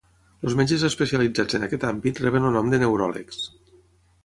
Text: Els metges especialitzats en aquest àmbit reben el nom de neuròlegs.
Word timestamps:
Els 0.45 0.53
metges 0.61 0.85
especialitzats 0.89 1.59
en 1.59 1.67
aquest 1.67 1.85
àmbit 1.91 2.23
reben 2.25 2.49
el 2.51 2.59
nom 2.59 2.73
de 2.75 2.83
neuròlegs. 2.85 3.45